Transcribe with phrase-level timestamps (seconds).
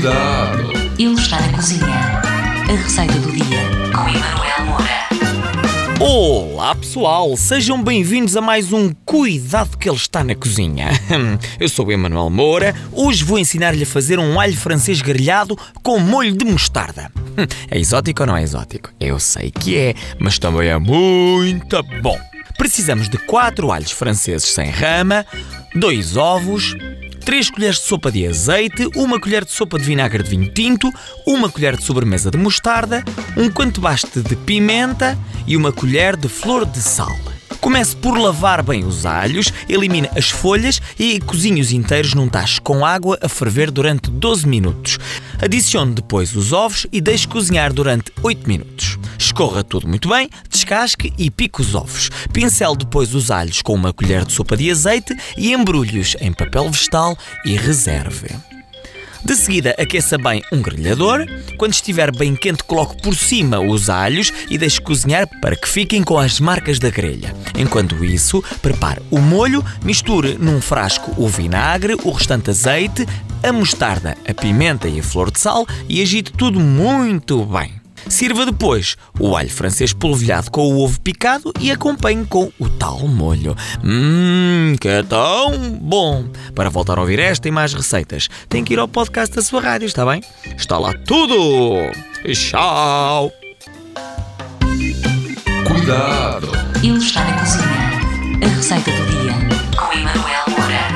[0.00, 0.72] Cuidado!
[0.98, 1.86] Ele está na cozinha.
[1.86, 3.58] A receita do dia
[3.94, 6.00] com Emanuel Moura.
[6.00, 10.88] Olá pessoal, sejam bem-vindos a mais um Cuidado que ele está na cozinha.
[11.60, 15.98] Eu sou o Emanuel Moura, hoje vou ensinar-lhe a fazer um alho francês grelhado com
[15.98, 17.12] molho de mostarda.
[17.70, 18.88] É exótico ou não é exótico?
[18.98, 22.18] Eu sei que é, mas também é muito bom.
[22.56, 25.26] Precisamos de 4 alhos franceses sem rama,
[25.74, 26.74] 2 ovos,
[27.30, 30.92] 3 colheres de sopa de azeite, uma colher de sopa de vinagre de vinho tinto,
[31.24, 33.04] uma colher de sobremesa de mostarda,
[33.36, 37.16] um quanto baste de pimenta e uma colher de flor de sal.
[37.60, 42.84] Comece por lavar bem os alhos, elimine as folhas e cozinhe-os inteiros num tacho com
[42.84, 44.98] água a ferver durante 12 minutos.
[45.40, 48.98] Adicione depois os ovos e deixe cozinhar durante 8 minutos.
[49.18, 52.10] Escorra tudo muito bem, descasque e pique os ovos.
[52.32, 56.70] Pincele depois os alhos com uma colher de sopa de azeite e embrulhe-os em papel
[56.70, 58.28] vegetal e reserve.
[59.24, 61.26] De seguida, aqueça bem um grelhador.
[61.58, 66.02] Quando estiver bem quente, coloque por cima os alhos e deixe cozinhar para que fiquem
[66.02, 67.34] com as marcas da grelha.
[67.60, 73.06] Enquanto isso, prepare o molho, misture num frasco o vinagre, o restante azeite,
[73.42, 77.74] a mostarda, a pimenta e a flor de sal e agite tudo muito bem.
[78.08, 83.06] Sirva depois o alho francês polvilhado com o ovo picado e acompanhe com o tal
[83.06, 83.54] molho.
[83.84, 86.24] Hum, que é tão bom!
[86.54, 89.60] Para voltar a ouvir esta e mais receitas, tem que ir ao podcast da sua
[89.60, 90.22] rádio, está bem?
[90.56, 91.36] Está lá tudo!
[92.32, 93.30] Tchau!
[95.66, 96.59] Cuidado!
[96.82, 98.00] Ele está na cozinha.
[98.42, 99.34] A receita do dia
[99.76, 100.89] com Emanuel Moura.